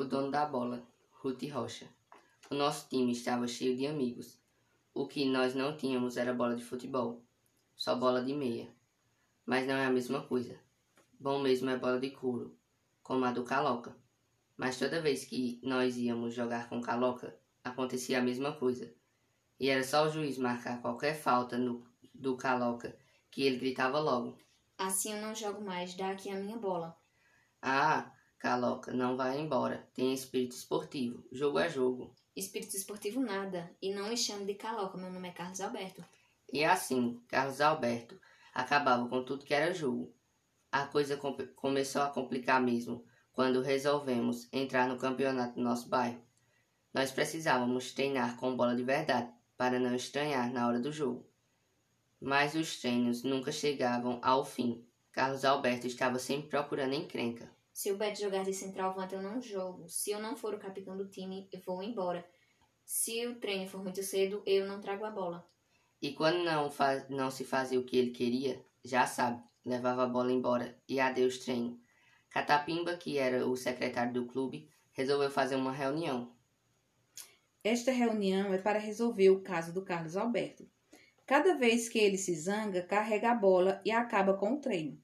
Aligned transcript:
o 0.00 0.04
dono 0.04 0.30
da 0.30 0.46
bola, 0.46 0.82
Ruth 1.10 1.42
Rocha. 1.52 1.86
O 2.50 2.54
nosso 2.54 2.88
time 2.88 3.12
estava 3.12 3.46
cheio 3.46 3.76
de 3.76 3.86
amigos. 3.86 4.40
O 4.94 5.06
que 5.06 5.26
nós 5.26 5.54
não 5.54 5.76
tínhamos 5.76 6.16
era 6.16 6.32
bola 6.32 6.56
de 6.56 6.64
futebol, 6.64 7.22
só 7.76 7.94
bola 7.94 8.24
de 8.24 8.32
meia. 8.32 8.66
Mas 9.44 9.66
não 9.66 9.74
é 9.74 9.84
a 9.84 9.90
mesma 9.90 10.22
coisa. 10.22 10.58
Bom 11.18 11.38
mesmo 11.38 11.68
é 11.68 11.76
bola 11.76 12.00
de 12.00 12.10
couro, 12.12 12.56
como 13.02 13.26
a 13.26 13.30
do 13.30 13.44
Caloca. 13.44 13.94
Mas 14.56 14.78
toda 14.78 15.02
vez 15.02 15.26
que 15.26 15.60
nós 15.62 15.98
íamos 15.98 16.32
jogar 16.32 16.70
com 16.70 16.80
Caloca, 16.80 17.36
acontecia 17.62 18.20
a 18.20 18.22
mesma 18.22 18.52
coisa. 18.52 18.90
E 19.58 19.68
era 19.68 19.84
só 19.84 20.06
o 20.06 20.10
juiz 20.10 20.38
marcar 20.38 20.80
qualquer 20.80 21.14
falta 21.14 21.58
no, 21.58 21.86
do 22.14 22.38
Caloca 22.38 22.96
que 23.30 23.42
ele 23.42 23.58
gritava 23.58 24.00
logo. 24.00 24.38
Assim 24.78 25.12
eu 25.12 25.20
não 25.20 25.34
jogo 25.34 25.62
mais, 25.62 25.92
dá 25.92 26.10
aqui 26.10 26.30
a 26.30 26.36
minha 26.36 26.56
bola. 26.56 26.96
Ah, 27.60 28.10
Caloca, 28.40 28.90
não 28.90 29.18
vai 29.18 29.38
embora. 29.38 29.86
Tem 29.92 30.14
espírito 30.14 30.56
esportivo. 30.56 31.22
Jogo 31.30 31.58
é 31.58 31.68
jogo. 31.68 32.16
Espírito 32.34 32.74
esportivo 32.74 33.20
nada. 33.20 33.70
E 33.82 33.92
não 33.92 34.08
me 34.08 34.16
chame 34.16 34.46
de 34.46 34.54
Caloca, 34.54 34.96
meu 34.96 35.12
nome 35.12 35.28
é 35.28 35.32
Carlos 35.32 35.60
Alberto. 35.60 36.02
E 36.50 36.64
assim, 36.64 37.22
Carlos 37.28 37.60
Alberto 37.60 38.18
acabava 38.54 39.06
com 39.10 39.22
tudo 39.22 39.44
que 39.44 39.52
era 39.52 39.74
jogo. 39.74 40.10
A 40.72 40.86
coisa 40.86 41.18
com 41.18 41.36
começou 41.54 42.00
a 42.00 42.08
complicar 42.08 42.62
mesmo 42.62 43.04
quando 43.30 43.60
resolvemos 43.60 44.48
entrar 44.50 44.88
no 44.88 44.96
campeonato 44.96 45.56
do 45.56 45.60
nosso 45.60 45.90
bairro. 45.90 46.24
Nós 46.94 47.12
precisávamos 47.12 47.92
treinar 47.92 48.38
com 48.38 48.56
bola 48.56 48.74
de 48.74 48.82
verdade 48.82 49.30
para 49.54 49.78
não 49.78 49.94
estranhar 49.94 50.50
na 50.50 50.66
hora 50.66 50.80
do 50.80 50.90
jogo. 50.90 51.28
Mas 52.18 52.54
os 52.54 52.80
treinos 52.80 53.22
nunca 53.22 53.52
chegavam 53.52 54.18
ao 54.22 54.46
fim. 54.46 54.82
Carlos 55.12 55.44
Alberto 55.44 55.86
estava 55.86 56.18
sempre 56.18 56.48
procurando 56.48 56.94
encrenca. 56.94 57.59
Se 57.72 57.90
o 57.90 57.96
Beto 57.96 58.20
jogar 58.20 58.44
de 58.44 58.52
centralvante, 58.52 59.14
eu 59.14 59.22
não 59.22 59.40
jogo. 59.40 59.88
Se 59.88 60.10
eu 60.10 60.20
não 60.20 60.36
for 60.36 60.54
o 60.54 60.58
capitão 60.58 60.96
do 60.96 61.08
time, 61.08 61.48
eu 61.52 61.60
vou 61.60 61.82
embora. 61.82 62.26
Se 62.84 63.26
o 63.26 63.38
treino 63.38 63.68
for 63.68 63.82
muito 63.82 64.02
cedo, 64.02 64.42
eu 64.44 64.66
não 64.66 64.80
trago 64.80 65.04
a 65.04 65.10
bola. 65.10 65.48
E 66.02 66.12
quando 66.12 66.42
não, 66.42 66.70
faz, 66.70 67.08
não 67.08 67.30
se 67.30 67.44
fazia 67.44 67.78
o 67.78 67.84
que 67.84 67.96
ele 67.96 68.10
queria, 68.10 68.64
já 68.84 69.06
sabe, 69.06 69.42
levava 69.64 70.04
a 70.04 70.08
bola 70.08 70.32
embora 70.32 70.76
e 70.88 70.98
adeus 70.98 71.38
treino. 71.38 71.80
Catapimba, 72.30 72.96
que 72.96 73.18
era 73.18 73.46
o 73.46 73.56
secretário 73.56 74.12
do 74.12 74.26
clube, 74.26 74.70
resolveu 74.92 75.30
fazer 75.30 75.56
uma 75.56 75.72
reunião. 75.72 76.32
Esta 77.62 77.92
reunião 77.92 78.54
é 78.54 78.58
para 78.58 78.78
resolver 78.78 79.30
o 79.30 79.42
caso 79.42 79.72
do 79.72 79.84
Carlos 79.84 80.16
Alberto. 80.16 80.66
Cada 81.26 81.54
vez 81.54 81.88
que 81.88 81.98
ele 81.98 82.16
se 82.16 82.34
zanga, 82.34 82.82
carrega 82.82 83.30
a 83.30 83.34
bola 83.34 83.80
e 83.84 83.90
acaba 83.90 84.34
com 84.34 84.54
o 84.54 84.60
treino. 84.60 84.98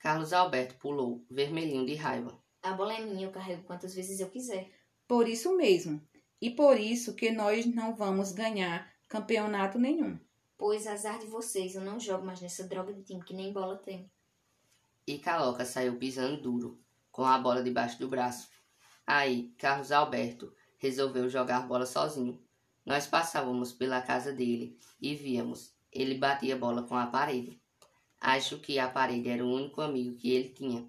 Carlos 0.00 0.32
Alberto 0.32 0.76
pulou, 0.76 1.24
vermelhinho 1.30 1.84
de 1.84 1.94
raiva. 1.94 2.42
A 2.62 2.72
bola 2.72 2.94
é 2.94 3.04
minha, 3.04 3.26
eu 3.26 3.30
carrego 3.30 3.62
quantas 3.64 3.94
vezes 3.94 4.18
eu 4.18 4.30
quiser. 4.30 4.70
Por 5.06 5.28
isso 5.28 5.54
mesmo. 5.56 6.00
E 6.40 6.50
por 6.50 6.80
isso 6.80 7.14
que 7.14 7.30
nós 7.30 7.66
não 7.66 7.94
vamos 7.94 8.32
ganhar 8.32 8.90
campeonato 9.06 9.78
nenhum. 9.78 10.18
Pois 10.56 10.86
azar 10.86 11.18
de 11.18 11.26
vocês, 11.26 11.74
eu 11.74 11.82
não 11.82 12.00
jogo 12.00 12.24
mais 12.24 12.40
nessa 12.40 12.64
droga 12.64 12.94
de 12.94 13.02
time 13.02 13.22
que 13.22 13.34
nem 13.34 13.52
bola 13.52 13.76
tem. 13.76 14.10
E 15.06 15.18
Caloca 15.18 15.66
saiu 15.66 15.98
pisando 15.98 16.40
duro, 16.40 16.82
com 17.10 17.24
a 17.24 17.38
bola 17.38 17.62
debaixo 17.62 17.98
do 17.98 18.08
braço. 18.08 18.48
Aí, 19.06 19.52
Carlos 19.58 19.92
Alberto 19.92 20.54
resolveu 20.78 21.28
jogar 21.28 21.66
bola 21.68 21.84
sozinho. 21.84 22.42
Nós 22.86 23.06
passávamos 23.06 23.70
pela 23.70 24.00
casa 24.00 24.32
dele 24.32 24.78
e 24.98 25.14
víamos. 25.14 25.74
Ele 25.92 26.14
batia 26.14 26.54
a 26.54 26.58
bola 26.58 26.84
com 26.84 26.96
a 26.96 27.06
parede. 27.06 27.59
Acho 28.20 28.58
que 28.58 28.78
a 28.78 28.88
parede 28.88 29.30
era 29.30 29.44
o 29.44 29.50
único 29.50 29.80
amigo 29.80 30.14
que 30.14 30.30
ele 30.30 30.50
tinha. 30.50 30.86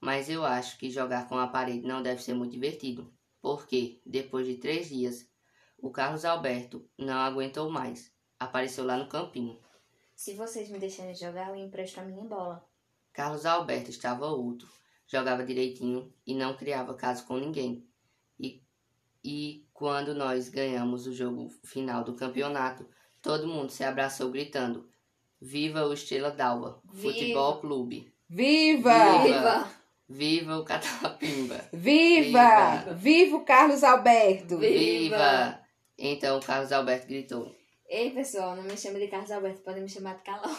Mas 0.00 0.30
eu 0.30 0.44
acho 0.44 0.78
que 0.78 0.90
jogar 0.90 1.28
com 1.28 1.36
a 1.36 1.48
parede 1.48 1.86
não 1.86 2.02
deve 2.02 2.22
ser 2.22 2.34
muito 2.34 2.52
divertido, 2.52 3.12
porque, 3.40 4.00
depois 4.06 4.46
de 4.46 4.56
três 4.56 4.88
dias, 4.88 5.28
o 5.76 5.90
Carlos 5.90 6.24
Alberto 6.24 6.88
não 6.96 7.18
aguentou 7.18 7.68
mais. 7.68 8.12
Apareceu 8.38 8.84
lá 8.84 8.96
no 8.96 9.08
campinho. 9.08 9.58
Se 10.14 10.34
vocês 10.34 10.70
me 10.70 10.78
deixarem 10.78 11.14
jogar, 11.14 11.48
eu 11.48 11.56
empresto 11.56 11.98
a 11.98 12.04
minha 12.04 12.24
bola. 12.24 12.64
Carlos 13.12 13.44
Alberto 13.44 13.90
estava 13.90 14.26
outro, 14.26 14.68
jogava 15.06 15.44
direitinho 15.44 16.14
e 16.24 16.34
não 16.34 16.56
criava 16.56 16.94
caso 16.94 17.26
com 17.26 17.36
ninguém. 17.36 17.86
E, 18.38 18.62
e 19.24 19.66
quando 19.72 20.14
nós 20.14 20.48
ganhamos 20.48 21.06
o 21.06 21.12
jogo 21.12 21.48
final 21.64 22.04
do 22.04 22.14
campeonato, 22.14 22.88
todo 23.20 23.48
mundo 23.48 23.70
se 23.70 23.84
abraçou 23.84 24.30
gritando: 24.30 24.88
Viva 25.44 25.84
o 25.84 25.92
Estrela 25.92 26.30
d'Alva! 26.30 26.80
Futebol 26.94 27.58
Clube! 27.58 28.14
Viva! 28.30 29.24
Viva! 29.24 29.68
Viva 30.08 30.58
o 30.58 30.64
Catapimba! 30.64 31.68
Viva! 31.72 32.76
Viva! 32.76 32.94
Viva 32.94 33.36
o 33.38 33.44
Carlos 33.44 33.82
Alberto! 33.82 34.58
Viva! 34.58 35.58
Então 35.98 36.38
o 36.38 36.40
Carlos 36.40 36.70
Alberto 36.70 37.08
gritou: 37.08 37.52
Ei, 37.88 38.10
pessoal, 38.10 38.54
não 38.54 38.62
me 38.62 38.76
chame 38.76 39.00
de 39.00 39.08
Carlos 39.08 39.32
Alberto, 39.32 39.62
podem 39.62 39.82
me 39.82 39.88
chamar 39.88 40.14
de 40.18 40.22
Calão. 40.22 40.56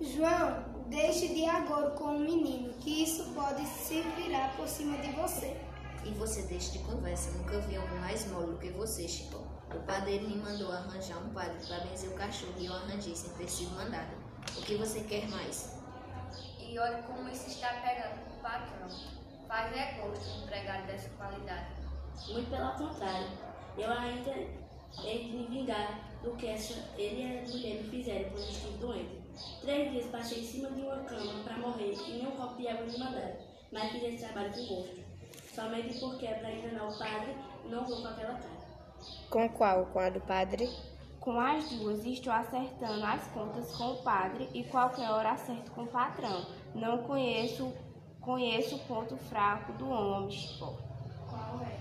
João, 0.00 0.86
deixe 0.88 1.28
de 1.28 1.44
agora 1.44 1.90
com 1.90 2.16
o 2.16 2.20
menino, 2.20 2.72
que 2.80 3.02
isso 3.02 3.34
pode 3.34 3.66
se 3.66 4.00
virar 4.16 4.56
por 4.56 4.66
cima 4.66 4.96
de 4.96 5.12
você. 5.12 5.73
E 6.04 6.10
você 6.10 6.42
deixa 6.42 6.72
de 6.72 6.80
conversa, 6.80 7.30
nunca 7.32 7.58
vi 7.60 7.76
alguém 7.76 7.98
mais 7.98 8.26
mole 8.30 8.52
do 8.52 8.58
que 8.58 8.70
você, 8.70 9.08
Chico. 9.08 9.38
O 9.74 9.80
padeiro 9.86 10.28
me 10.28 10.36
mandou 10.36 10.70
arranjar 10.70 11.18
um 11.18 11.30
padre 11.30 11.56
para 11.66 11.80
benzer 11.80 12.10
o 12.10 12.14
cachorro 12.14 12.52
e 12.58 12.66
eu 12.66 12.74
arranjei 12.74 13.16
sem 13.16 13.30
ter 13.32 13.48
sido 13.48 13.74
mandado. 13.74 14.14
O 14.56 14.62
que 14.62 14.74
você 14.76 15.00
quer 15.00 15.26
mais? 15.28 15.80
E 16.60 16.78
olha 16.78 17.02
como 17.04 17.28
isso 17.30 17.48
está 17.48 17.68
pegando 17.80 18.22
com 18.22 18.36
o 18.36 18.42
patrão. 18.42 18.88
Faz 19.48 19.76
é 19.76 19.94
gosto 19.94 20.30
um 20.30 20.44
empregado 20.44 20.86
dessa 20.86 21.08
qualidade. 21.10 21.66
Muito 22.28 22.50
pelo 22.50 22.70
contrário, 22.72 23.28
eu 23.78 23.90
ainda 23.90 24.30
hei 25.02 25.24
de 25.24 25.36
me 25.36 25.46
vingar 25.46 26.18
do 26.22 26.32
que 26.36 26.46
essa, 26.46 26.74
ele 26.98 27.22
e 27.22 27.38
a 27.38 27.48
mulher 27.48 27.82
me 27.82 27.90
fizeram 27.90 28.30
quando 28.30 28.50
estive 28.50 28.78
doente. 28.78 29.24
Três 29.62 29.90
dias 29.90 30.06
passei 30.10 30.40
em 30.40 30.46
cima 30.46 30.70
de 30.70 30.82
uma 30.82 30.96
cama 31.04 31.42
para 31.42 31.58
morrer 31.58 31.92
e 31.92 32.12
nem 32.12 32.26
um 32.26 32.32
copo 32.32 32.56
de 32.56 32.68
água 32.68 32.84
me 32.84 32.98
mandaram, 32.98 33.36
mas 33.72 33.90
fiz 33.90 34.02
esse 34.02 34.24
trabalho 34.24 34.52
com 34.52 34.66
gosto. 34.66 35.03
Somente 35.54 36.00
porque 36.00 36.26
é 36.26 36.34
para 36.34 36.50
enganar 36.50 36.88
o 36.88 36.98
padre, 36.98 37.36
não 37.66 37.84
vou 37.84 38.02
com 38.02 38.08
aquela 38.08 38.34
cara. 38.34 38.64
Com 39.30 39.48
qual? 39.50 39.86
Com 39.86 40.00
a 40.00 40.10
do 40.10 40.20
padre? 40.20 40.68
Com 41.20 41.38
as 41.38 41.68
duas, 41.70 42.04
estou 42.04 42.32
acertando 42.32 43.04
as 43.04 43.24
contas 43.28 43.74
com 43.76 43.92
o 43.92 44.02
padre 44.02 44.48
e 44.52 44.64
qualquer 44.64 45.08
hora 45.10 45.30
acerto 45.30 45.70
com 45.70 45.84
o 45.84 45.86
patrão. 45.86 46.44
Não 46.74 47.04
conheço, 47.04 47.72
conheço 48.20 48.74
o 48.74 48.78
ponto 48.80 49.16
fraco 49.16 49.72
do 49.74 49.88
homem, 49.88 50.30
Chico. 50.30 50.76
Qual 51.30 51.60
é? 51.62 51.78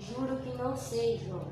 Juro 0.00 0.36
que 0.38 0.58
não 0.58 0.76
sei, 0.76 1.18
João. 1.18 1.46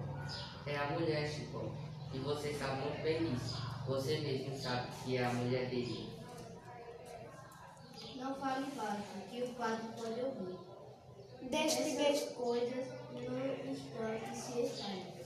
É 0.66 0.76
a 0.76 0.90
mulher, 0.90 1.28
Chico. 1.28 1.72
E 2.12 2.18
você 2.18 2.52
sabe 2.54 2.80
muito 2.80 3.02
bem 3.02 3.24
disso. 3.24 3.56
Você 3.86 4.18
mesmo 4.18 4.56
sabe 4.56 4.88
que 5.04 5.16
é 5.16 5.24
a 5.24 5.32
mulher 5.32 5.70
dele. 5.70 6.19
Não 8.20 8.34
fale 8.34 8.66
baixo, 8.76 9.02
que 9.30 9.42
o 9.42 9.54
padre 9.54 9.88
pode 9.96 10.20
ouvir. 10.20 10.58
Deixe 11.40 11.82
de 11.82 11.96
Essas 11.96 12.32
coisas 12.34 12.86
no 13.12 13.70
instante 13.70 14.36
se 14.36 14.60
espalham. 14.60 15.19